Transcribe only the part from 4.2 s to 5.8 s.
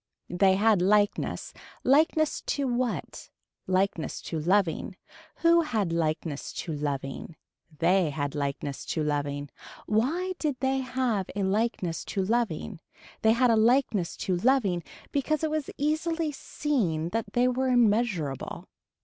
to loving. Who